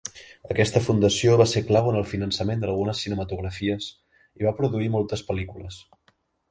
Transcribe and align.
Aquesta 0.53 0.79
fundació 0.85 1.35
va 1.41 1.47
ser 1.51 1.63
clau 1.67 1.91
en 1.91 1.99
el 2.01 2.07
finançament 2.13 2.65
d'algunes 2.65 3.05
cinematografies 3.07 3.93
i 4.43 4.49
va 4.51 4.59
produir 4.63 4.93
moltes 4.97 5.29
pel·lícules. 5.31 5.83